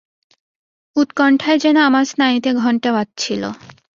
[0.95, 3.43] উৎকণ্ঠায় যেন আমার স্নায়ুতে ঘণ্টা বাজছিল।